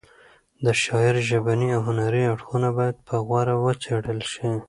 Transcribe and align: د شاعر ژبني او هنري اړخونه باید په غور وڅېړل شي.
د 0.65 0.67
شاعر 0.83 1.15
ژبني 1.29 1.69
او 1.75 1.81
هنري 1.87 2.23
اړخونه 2.33 2.69
باید 2.77 2.95
په 3.07 3.15
غور 3.27 3.47
وڅېړل 3.63 4.19
شي. 4.33 4.49